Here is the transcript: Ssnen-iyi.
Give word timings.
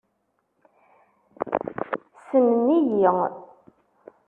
Ssnen-iyi. 2.19 3.11